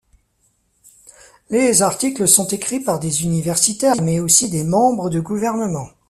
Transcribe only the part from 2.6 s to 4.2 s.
par des universitaires mais